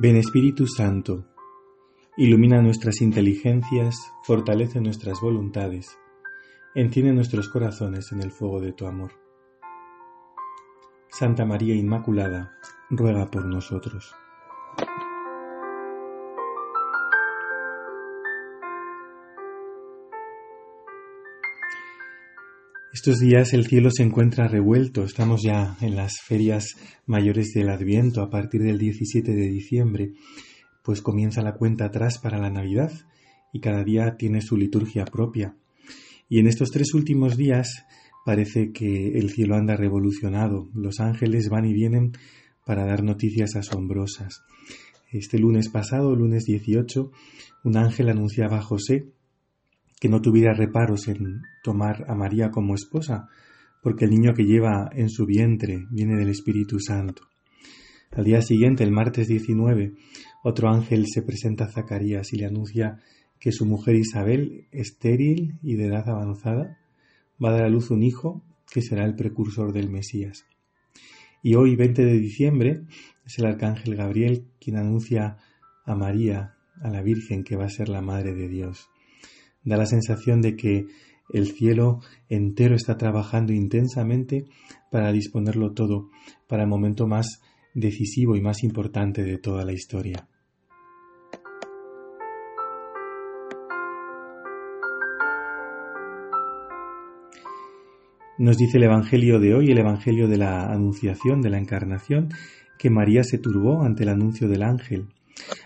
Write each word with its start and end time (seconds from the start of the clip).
Ven 0.00 0.14
Espíritu 0.14 0.68
Santo, 0.68 1.24
ilumina 2.16 2.62
nuestras 2.62 3.00
inteligencias, 3.00 3.96
fortalece 4.22 4.80
nuestras 4.80 5.20
voluntades, 5.20 5.98
enciende 6.76 7.12
nuestros 7.12 7.48
corazones 7.48 8.12
en 8.12 8.22
el 8.22 8.30
fuego 8.30 8.60
de 8.60 8.72
tu 8.72 8.86
amor. 8.86 9.10
Santa 11.08 11.44
María 11.44 11.74
Inmaculada, 11.74 12.52
ruega 12.90 13.28
por 13.28 13.44
nosotros. 13.46 14.14
Estos 22.98 23.20
días 23.20 23.54
el 23.54 23.64
cielo 23.64 23.92
se 23.92 24.02
encuentra 24.02 24.48
revuelto, 24.48 25.04
estamos 25.04 25.40
ya 25.44 25.76
en 25.80 25.94
las 25.94 26.14
ferias 26.20 26.74
mayores 27.06 27.52
del 27.54 27.68
Adviento 27.68 28.22
a 28.22 28.28
partir 28.28 28.60
del 28.64 28.76
17 28.76 29.36
de 29.36 29.48
diciembre, 29.48 30.14
pues 30.82 31.00
comienza 31.00 31.40
la 31.40 31.54
cuenta 31.54 31.84
atrás 31.84 32.18
para 32.18 32.38
la 32.38 32.50
Navidad 32.50 32.90
y 33.52 33.60
cada 33.60 33.84
día 33.84 34.16
tiene 34.18 34.42
su 34.42 34.56
liturgia 34.56 35.04
propia. 35.04 35.54
Y 36.28 36.40
en 36.40 36.48
estos 36.48 36.72
tres 36.72 36.92
últimos 36.92 37.36
días 37.36 37.86
parece 38.24 38.72
que 38.72 39.16
el 39.16 39.30
cielo 39.30 39.54
anda 39.54 39.76
revolucionado, 39.76 40.68
los 40.74 40.98
ángeles 40.98 41.50
van 41.50 41.66
y 41.66 41.72
vienen 41.72 42.14
para 42.66 42.84
dar 42.84 43.04
noticias 43.04 43.54
asombrosas. 43.54 44.42
Este 45.12 45.38
lunes 45.38 45.68
pasado, 45.68 46.16
lunes 46.16 46.46
18, 46.46 47.12
un 47.62 47.76
ángel 47.76 48.08
anunciaba 48.08 48.58
a 48.58 48.62
José 48.62 49.06
que 50.00 50.08
no 50.08 50.20
tuviera 50.20 50.54
reparos 50.54 51.08
en 51.08 51.42
tomar 51.62 52.04
a 52.08 52.14
María 52.14 52.50
como 52.50 52.74
esposa, 52.74 53.28
porque 53.82 54.04
el 54.04 54.10
niño 54.10 54.34
que 54.34 54.44
lleva 54.44 54.90
en 54.92 55.08
su 55.08 55.26
vientre 55.26 55.86
viene 55.90 56.16
del 56.16 56.30
Espíritu 56.30 56.78
Santo. 56.80 57.22
Al 58.12 58.24
día 58.24 58.40
siguiente, 58.42 58.84
el 58.84 58.90
martes 58.90 59.28
19, 59.28 59.94
otro 60.42 60.70
ángel 60.70 61.06
se 61.06 61.22
presenta 61.22 61.64
a 61.64 61.70
Zacarías 61.70 62.32
y 62.32 62.36
le 62.36 62.46
anuncia 62.46 62.98
que 63.38 63.52
su 63.52 63.66
mujer 63.66 63.96
Isabel, 63.96 64.66
estéril 64.72 65.58
y 65.62 65.76
de 65.76 65.86
edad 65.86 66.08
avanzada, 66.08 66.78
va 67.42 67.50
a 67.50 67.52
dar 67.52 67.64
a 67.64 67.68
luz 67.68 67.90
un 67.90 68.02
hijo 68.02 68.42
que 68.72 68.82
será 68.82 69.04
el 69.04 69.14
precursor 69.14 69.72
del 69.72 69.90
Mesías. 69.90 70.44
Y 71.42 71.54
hoy, 71.54 71.76
20 71.76 72.04
de 72.04 72.18
diciembre, 72.18 72.82
es 73.24 73.38
el 73.38 73.46
arcángel 73.46 73.94
Gabriel 73.94 74.46
quien 74.60 74.76
anuncia 74.76 75.36
a 75.84 75.94
María, 75.94 76.56
a 76.82 76.90
la 76.90 77.02
Virgen, 77.02 77.44
que 77.44 77.56
va 77.56 77.66
a 77.66 77.70
ser 77.70 77.88
la 77.88 78.02
Madre 78.02 78.34
de 78.34 78.48
Dios. 78.48 78.88
Da 79.68 79.76
la 79.76 79.84
sensación 79.84 80.40
de 80.40 80.56
que 80.56 80.86
el 81.30 81.48
cielo 81.48 82.00
entero 82.30 82.74
está 82.74 82.96
trabajando 82.96 83.52
intensamente 83.52 84.46
para 84.90 85.12
disponerlo 85.12 85.74
todo 85.74 86.08
para 86.48 86.62
el 86.62 86.70
momento 86.70 87.06
más 87.06 87.42
decisivo 87.74 88.34
y 88.34 88.40
más 88.40 88.64
importante 88.64 89.22
de 89.22 89.36
toda 89.36 89.66
la 89.66 89.74
historia. 89.74 90.26
Nos 98.38 98.56
dice 98.56 98.78
el 98.78 98.84
Evangelio 98.84 99.38
de 99.38 99.52
hoy, 99.52 99.70
el 99.70 99.78
Evangelio 99.78 100.28
de 100.28 100.38
la 100.38 100.72
Anunciación, 100.72 101.42
de 101.42 101.50
la 101.50 101.58
Encarnación, 101.58 102.30
que 102.78 102.88
María 102.88 103.22
se 103.22 103.36
turbó 103.36 103.82
ante 103.82 104.04
el 104.04 104.08
anuncio 104.08 104.48
del 104.48 104.62
ángel. 104.62 105.08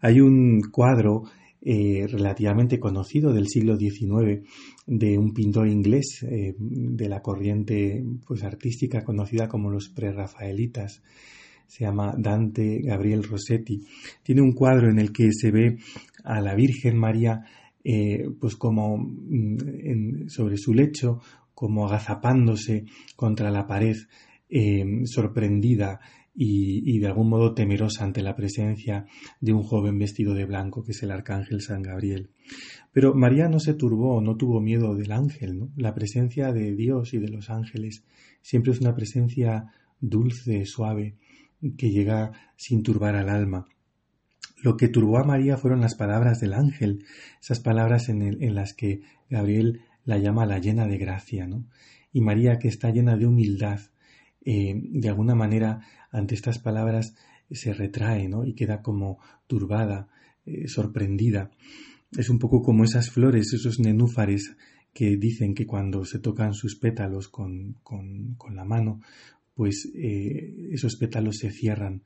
Hay 0.00 0.20
un 0.20 0.62
cuadro 0.72 1.22
eh, 1.66 2.06
relativamente 2.06 2.78
conocido 2.78 3.32
del 3.32 3.48
siglo 3.48 3.78
XIX 3.78 4.46
de 4.86 5.16
un 5.16 5.32
pintor 5.32 5.66
inglés 5.66 6.22
eh, 6.22 6.54
de 6.58 7.08
la 7.08 7.22
corriente 7.22 8.04
pues, 8.26 8.42
artística 8.44 9.02
conocida 9.02 9.48
como 9.48 9.70
los 9.70 9.88
prerrafaelitas. 9.88 11.02
Se 11.66 11.84
llama 11.84 12.14
Dante 12.18 12.82
Gabriel 12.82 13.22
Rossetti. 13.22 13.80
Tiene 14.22 14.42
un 14.42 14.52
cuadro 14.52 14.90
en 14.90 14.98
el 14.98 15.10
que 15.10 15.30
se 15.32 15.50
ve 15.50 15.78
a 16.22 16.42
la 16.42 16.54
Virgen 16.54 16.98
María 16.98 17.40
eh, 17.82 18.28
pues 18.38 18.56
como 18.56 18.98
mm, 18.98 20.28
sobre 20.28 20.58
su 20.58 20.74
lecho, 20.74 21.20
como 21.54 21.86
agazapándose 21.86 22.84
contra 23.16 23.50
la 23.50 23.66
pared, 23.66 23.96
sorprendida, 25.06 25.98
y, 26.36 26.98
de 26.98 27.06
algún 27.06 27.28
modo 27.28 27.54
temerosa 27.54 28.04
ante 28.04 28.20
la 28.20 28.34
presencia 28.34 29.06
de 29.40 29.52
un 29.52 29.62
joven 29.62 29.98
vestido 29.98 30.34
de 30.34 30.44
blanco, 30.44 30.82
que 30.82 30.90
es 30.90 31.02
el 31.02 31.12
arcángel 31.12 31.60
San 31.60 31.82
Gabriel. 31.82 32.30
Pero 32.92 33.14
María 33.14 33.48
no 33.48 33.60
se 33.60 33.74
turbó, 33.74 34.20
no 34.20 34.36
tuvo 34.36 34.60
miedo 34.60 34.96
del 34.96 35.12
ángel. 35.12 35.58
¿no? 35.58 35.70
La 35.76 35.94
presencia 35.94 36.52
de 36.52 36.74
Dios 36.74 37.14
y 37.14 37.18
de 37.18 37.28
los 37.28 37.50
ángeles 37.50 38.04
siempre 38.42 38.72
es 38.72 38.80
una 38.80 38.94
presencia 38.94 39.72
dulce, 40.00 40.66
suave, 40.66 41.16
que 41.78 41.90
llega 41.90 42.32
sin 42.56 42.82
turbar 42.82 43.14
al 43.14 43.28
alma. 43.28 43.66
Lo 44.62 44.76
que 44.76 44.88
turbó 44.88 45.18
a 45.18 45.24
María 45.24 45.56
fueron 45.56 45.80
las 45.80 45.94
palabras 45.94 46.40
del 46.40 46.54
ángel, 46.54 47.04
esas 47.40 47.60
palabras 47.60 48.08
en, 48.08 48.22
en 48.22 48.54
las 48.54 48.74
que 48.74 49.02
Gabriel 49.30 49.82
la 50.04 50.18
llama 50.18 50.46
la 50.46 50.58
llena 50.58 50.86
de 50.86 50.98
gracia, 50.98 51.46
¿no? 51.46 51.64
Y 52.12 52.20
María 52.20 52.58
que 52.58 52.68
está 52.68 52.90
llena 52.90 53.16
de 53.16 53.26
humildad, 53.26 53.80
eh, 54.44 54.74
de 54.76 55.08
alguna 55.08 55.34
manera 55.34 55.80
ante 56.10 56.34
estas 56.34 56.58
palabras 56.58 57.14
se 57.50 57.72
retrae 57.72 58.28
¿no? 58.28 58.44
y 58.44 58.54
queda 58.54 58.82
como 58.82 59.18
turbada, 59.46 60.08
eh, 60.44 60.68
sorprendida. 60.68 61.50
Es 62.12 62.28
un 62.28 62.38
poco 62.38 62.62
como 62.62 62.84
esas 62.84 63.10
flores, 63.10 63.52
esos 63.52 63.80
nenúfares 63.80 64.56
que 64.92 65.16
dicen 65.16 65.54
que 65.54 65.66
cuando 65.66 66.04
se 66.04 66.18
tocan 66.18 66.54
sus 66.54 66.76
pétalos 66.76 67.28
con, 67.28 67.76
con, 67.82 68.36
la 68.54 68.64
mano, 68.64 69.00
pues 69.54 69.90
eh, 69.94 70.68
esos 70.72 70.96
pétalos 70.96 71.38
se 71.38 71.50
cierran 71.50 72.02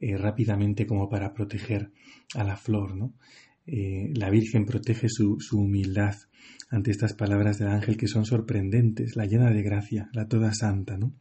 rápidamente 0.00 0.86
como 0.86 1.08
para 1.08 1.34
proteger 1.34 1.90
a 2.34 2.44
la 2.44 2.56
flor, 2.56 2.94
¿no? 2.94 3.14
la 3.66 4.30
Virgen 4.30 4.64
protege 4.64 5.08
su, 5.08 5.40
su, 5.40 5.58
humildad 5.58 6.14
ante 6.70 6.92
estas 6.92 7.14
palabras 7.14 7.58
del 7.58 7.68
ángel 7.68 7.96
que 7.96 8.06
son 8.06 8.24
sorprendentes, 8.24 9.16
la 9.16 9.26
llena 9.26 9.50
de 9.50 9.62
gracia, 9.62 10.08
la 10.12 10.28
toda 10.28 10.54
santa, 10.54 10.96
¿no? 10.96 11.14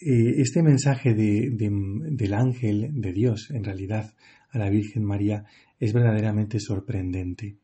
Eh, 0.00 0.34
este 0.38 0.62
mensaje 0.62 1.14
del 1.14 2.34
ángel 2.34 3.00
de 3.00 3.12
Dios, 3.12 3.50
en 3.50 3.62
realidad, 3.62 4.12
a 4.50 4.58
la 4.58 4.68
Virgen 4.68 5.04
María, 5.04 5.44
es 5.78 5.92
verdaderamente 5.92 6.58
sorprendente. 6.58 7.56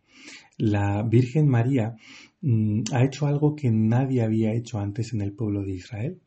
La 0.56 1.02
Virgen 1.02 1.48
María 1.48 1.96
mm, 2.40 2.82
ha 2.92 3.04
hecho 3.04 3.26
algo 3.26 3.56
que 3.56 3.70
nadie 3.70 4.22
había 4.22 4.52
hecho 4.52 4.78
antes 4.78 5.12
en 5.12 5.22
el 5.22 5.32
pueblo 5.32 5.64
de 5.64 5.72
Israel. 5.72 6.20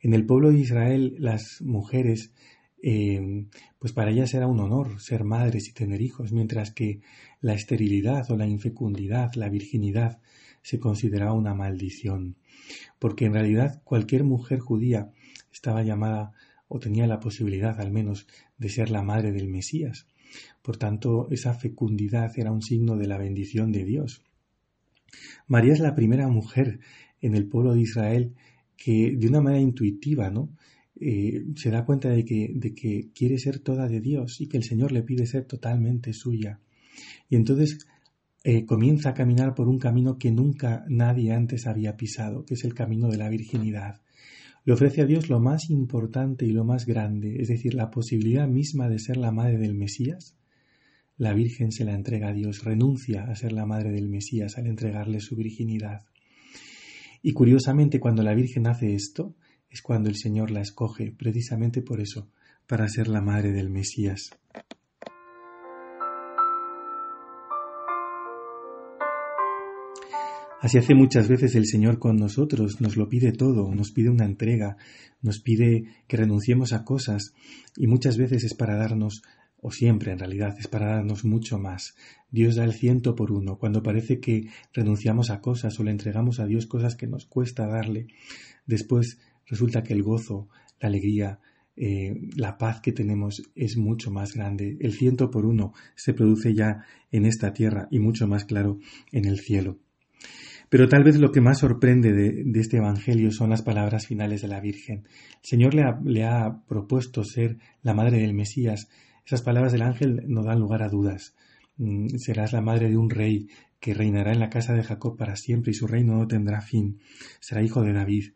En 0.00 0.12
el 0.12 0.26
pueblo 0.26 0.50
de 0.50 0.58
Israel 0.58 1.14
las 1.18 1.60
mujeres, 1.62 2.32
eh, 2.82 3.46
pues 3.78 3.92
para 3.92 4.10
ellas 4.10 4.34
era 4.34 4.48
un 4.48 4.58
honor 4.58 5.00
ser 5.00 5.22
madres 5.22 5.68
y 5.68 5.72
tener 5.72 6.00
hijos, 6.02 6.32
mientras 6.32 6.72
que 6.72 7.00
la 7.40 7.54
esterilidad 7.54 8.28
o 8.30 8.36
la 8.36 8.46
infecundidad, 8.46 9.32
la 9.34 9.48
virginidad, 9.48 10.20
se 10.62 10.80
consideraba 10.80 11.32
una 11.32 11.54
maldición 11.54 12.36
porque 12.98 13.26
en 13.26 13.34
realidad 13.34 13.80
cualquier 13.84 14.24
mujer 14.24 14.58
judía 14.60 15.10
estaba 15.58 15.82
llamada 15.82 16.32
o 16.68 16.78
tenía 16.78 17.06
la 17.06 17.18
posibilidad 17.18 17.80
al 17.80 17.90
menos 17.90 18.26
de 18.58 18.68
ser 18.68 18.90
la 18.90 19.02
madre 19.02 19.32
del 19.32 19.48
Mesías. 19.48 20.06
Por 20.62 20.76
tanto, 20.76 21.28
esa 21.30 21.52
fecundidad 21.54 22.30
era 22.36 22.52
un 22.52 22.62
signo 22.62 22.96
de 22.96 23.08
la 23.08 23.18
bendición 23.18 23.72
de 23.72 23.84
Dios. 23.84 24.22
María 25.46 25.72
es 25.72 25.80
la 25.80 25.94
primera 25.94 26.28
mujer 26.28 26.80
en 27.20 27.34
el 27.34 27.48
pueblo 27.48 27.74
de 27.74 27.80
Israel 27.80 28.34
que 28.76 29.16
de 29.16 29.26
una 29.26 29.40
manera 29.40 29.62
intuitiva, 29.62 30.30
¿no? 30.30 30.50
Eh, 31.00 31.44
se 31.56 31.70
da 31.70 31.84
cuenta 31.84 32.08
de 32.10 32.24
que, 32.24 32.52
de 32.54 32.74
que 32.74 33.10
quiere 33.14 33.38
ser 33.38 33.58
toda 33.60 33.88
de 33.88 34.00
Dios 34.00 34.40
y 34.40 34.48
que 34.48 34.58
el 34.58 34.64
Señor 34.64 34.92
le 34.92 35.02
pide 35.02 35.26
ser 35.26 35.44
totalmente 35.44 36.12
suya. 36.12 36.60
Y 37.28 37.36
entonces 37.36 37.86
eh, 38.44 38.64
comienza 38.64 39.10
a 39.10 39.14
caminar 39.14 39.54
por 39.54 39.68
un 39.68 39.78
camino 39.78 40.18
que 40.18 40.30
nunca 40.30 40.84
nadie 40.88 41.32
antes 41.32 41.66
había 41.66 41.96
pisado, 41.96 42.44
que 42.44 42.54
es 42.54 42.64
el 42.64 42.74
camino 42.74 43.08
de 43.08 43.18
la 43.18 43.28
virginidad. 43.28 44.00
Le 44.68 44.74
ofrece 44.74 45.00
a 45.00 45.06
Dios 45.06 45.30
lo 45.30 45.40
más 45.40 45.70
importante 45.70 46.44
y 46.44 46.50
lo 46.50 46.62
más 46.62 46.84
grande, 46.84 47.40
es 47.40 47.48
decir, 47.48 47.72
la 47.72 47.90
posibilidad 47.90 48.46
misma 48.46 48.90
de 48.90 48.98
ser 48.98 49.16
la 49.16 49.32
madre 49.32 49.56
del 49.56 49.72
Mesías. 49.72 50.36
La 51.16 51.32
Virgen 51.32 51.72
se 51.72 51.86
la 51.86 51.94
entrega 51.94 52.28
a 52.28 52.32
Dios, 52.34 52.64
renuncia 52.64 53.24
a 53.24 53.34
ser 53.34 53.52
la 53.52 53.64
madre 53.64 53.92
del 53.92 54.10
Mesías 54.10 54.58
al 54.58 54.66
entregarle 54.66 55.20
su 55.20 55.36
virginidad. 55.36 56.04
Y 57.22 57.32
curiosamente, 57.32 57.98
cuando 57.98 58.22
la 58.22 58.34
Virgen 58.34 58.66
hace 58.66 58.94
esto, 58.94 59.34
es 59.70 59.80
cuando 59.80 60.10
el 60.10 60.16
Señor 60.16 60.50
la 60.50 60.60
escoge, 60.60 61.12
precisamente 61.12 61.80
por 61.80 62.02
eso, 62.02 62.28
para 62.66 62.88
ser 62.88 63.08
la 63.08 63.22
madre 63.22 63.52
del 63.52 63.70
Mesías. 63.70 64.32
Así 70.60 70.76
hace 70.76 70.96
muchas 70.96 71.28
veces 71.28 71.54
el 71.54 71.66
Señor 71.66 72.00
con 72.00 72.16
nosotros, 72.16 72.80
nos 72.80 72.96
lo 72.96 73.08
pide 73.08 73.30
todo, 73.30 73.72
nos 73.76 73.92
pide 73.92 74.10
una 74.10 74.24
entrega, 74.24 74.76
nos 75.22 75.38
pide 75.38 75.84
que 76.08 76.16
renunciemos 76.16 76.72
a 76.72 76.84
cosas 76.84 77.32
y 77.76 77.86
muchas 77.86 78.18
veces 78.18 78.42
es 78.42 78.54
para 78.54 78.76
darnos, 78.76 79.22
o 79.60 79.70
siempre 79.70 80.10
en 80.10 80.18
realidad, 80.18 80.56
es 80.58 80.66
para 80.66 80.96
darnos 80.96 81.24
mucho 81.24 81.60
más. 81.60 81.94
Dios 82.32 82.56
da 82.56 82.64
el 82.64 82.72
ciento 82.72 83.14
por 83.14 83.30
uno. 83.30 83.56
Cuando 83.56 83.84
parece 83.84 84.18
que 84.18 84.48
renunciamos 84.72 85.30
a 85.30 85.40
cosas 85.40 85.78
o 85.78 85.84
le 85.84 85.92
entregamos 85.92 86.40
a 86.40 86.46
Dios 86.46 86.66
cosas 86.66 86.96
que 86.96 87.06
nos 87.06 87.26
cuesta 87.26 87.68
darle, 87.68 88.08
después 88.66 89.20
resulta 89.46 89.84
que 89.84 89.94
el 89.94 90.02
gozo, 90.02 90.48
la 90.80 90.88
alegría, 90.88 91.38
eh, 91.76 92.16
la 92.34 92.58
paz 92.58 92.80
que 92.80 92.90
tenemos 92.90 93.48
es 93.54 93.76
mucho 93.76 94.10
más 94.10 94.34
grande. 94.34 94.76
El 94.80 94.92
ciento 94.92 95.30
por 95.30 95.46
uno 95.46 95.72
se 95.94 96.14
produce 96.14 96.52
ya 96.52 96.84
en 97.12 97.26
esta 97.26 97.52
tierra 97.52 97.86
y 97.92 98.00
mucho 98.00 98.26
más 98.26 98.44
claro 98.44 98.80
en 99.12 99.24
el 99.24 99.38
cielo. 99.38 99.78
Pero 100.68 100.88
tal 100.88 101.02
vez 101.02 101.16
lo 101.18 101.32
que 101.32 101.40
más 101.40 101.58
sorprende 101.58 102.12
de, 102.12 102.60
este 102.60 102.76
Evangelio 102.76 103.30
son 103.30 103.50
las 103.50 103.62
palabras 103.62 104.06
finales 104.06 104.42
de 104.42 104.48
la 104.48 104.60
Virgen. 104.60 105.06
El 105.42 105.48
Señor 105.48 105.74
le 105.74 105.82
ha, 105.82 105.98
le 106.04 106.24
ha, 106.24 106.62
propuesto 106.66 107.24
ser 107.24 107.58
la 107.82 107.94
madre 107.94 108.18
del 108.18 108.34
Mesías. 108.34 108.88
Esas 109.24 109.42
palabras 109.42 109.72
del 109.72 109.82
ángel 109.82 110.24
no 110.26 110.42
dan 110.42 110.60
lugar 110.60 110.82
a 110.82 110.88
dudas. 110.88 111.34
Mm, 111.78 112.08
serás 112.18 112.52
la 112.52 112.60
madre 112.60 112.90
de 112.90 112.96
un 112.96 113.08
rey 113.08 113.48
que 113.80 113.94
reinará 113.94 114.32
en 114.32 114.40
la 114.40 114.50
casa 114.50 114.74
de 114.74 114.82
Jacob 114.82 115.16
para 115.16 115.36
siempre 115.36 115.70
y 115.70 115.74
su 115.74 115.86
reino 115.86 116.16
no 116.16 116.26
tendrá 116.26 116.60
fin. 116.60 117.00
Será 117.40 117.62
hijo 117.62 117.82
de 117.82 117.92
David. 117.92 118.32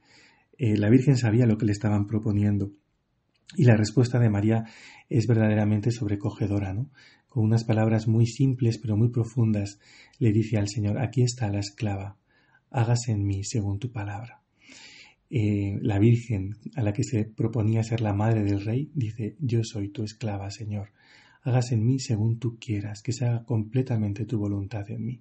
Eh, 0.57 0.77
la 0.77 0.89
Virgen 0.89 1.17
sabía 1.17 1.47
lo 1.47 1.59
que 1.59 1.67
le 1.67 1.73
estaban 1.73 2.07
proponiendo. 2.07 2.73
Y 3.57 3.65
la 3.65 3.77
respuesta 3.77 4.19
de 4.19 4.31
María 4.31 4.65
es 5.09 5.27
verdaderamente 5.27 5.91
sobrecogedora, 5.91 6.73
¿no? 6.73 6.91
Con 7.29 7.45
unas 7.45 7.65
palabras 7.65 8.09
muy 8.09 8.27
simples 8.27 8.79
pero 8.79 8.97
muy 8.97 9.09
profundas, 9.09 9.79
le 10.19 10.33
dice 10.33 10.59
al 10.59 10.69
Señor, 10.69 10.99
aquí 10.99 11.23
está 11.23 11.51
la 11.51 11.61
esclava, 11.61 12.19
hágase 12.73 13.13
en 13.13 13.25
mí 13.25 13.45
según 13.45 13.79
tu 13.79 13.93
palabra. 13.93 14.43
Eh, 15.31 15.79
la 15.81 15.99
Virgen, 15.99 16.57
a 16.75 16.83
la 16.83 16.93
que 16.93 17.05
se 17.05 17.25
proponía 17.25 17.83
ser 17.83 18.01
la 18.01 18.13
madre 18.13 18.43
del 18.43 18.65
rey, 18.65 18.91
dice, 18.95 19.37
yo 19.39 19.61
soy 19.63 19.89
tu 19.89 20.03
esclava, 20.03 20.51
Señor, 20.51 20.93
hágase 21.43 21.75
en 21.75 21.87
mí 21.87 21.99
según 21.99 22.39
tú 22.39 22.59
quieras, 22.59 23.03
que 23.03 23.13
se 23.13 23.25
haga 23.25 23.45
completamente 23.45 24.25
tu 24.27 24.39
voluntad 24.39 24.91
en 24.91 25.05
mí. 25.05 25.21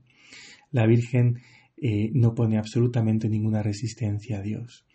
La 0.72 0.86
Virgen 0.86 1.40
eh, 1.78 2.10
no 2.14 2.34
pone 2.34 2.58
absolutamente 2.58 3.30
ninguna 3.30 3.64
resistencia 3.64 4.40
a 4.40 4.42
Dios 4.42 4.86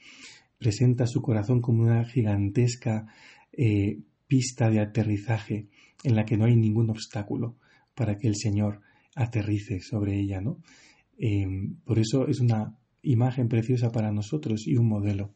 presenta 0.58 1.06
su 1.06 1.22
corazón 1.22 1.60
como 1.60 1.82
una 1.82 2.04
gigantesca 2.04 3.06
eh, 3.52 4.00
pista 4.26 4.70
de 4.70 4.80
aterrizaje 4.80 5.68
en 6.02 6.16
la 6.16 6.24
que 6.24 6.36
no 6.36 6.44
hay 6.44 6.56
ningún 6.56 6.90
obstáculo 6.90 7.56
para 7.94 8.16
que 8.18 8.28
el 8.28 8.36
Señor 8.36 8.80
aterrice 9.14 9.80
sobre 9.80 10.18
ella, 10.18 10.40
¿no? 10.40 10.58
Em, 11.18 11.76
por 11.84 11.98
eso 11.98 12.26
es 12.28 12.40
una 12.40 12.78
imagen 13.02 13.48
preciosa 13.48 13.92
para 13.92 14.12
nosotros 14.12 14.66
y 14.66 14.76
un 14.76 14.88
modelo. 14.88 15.34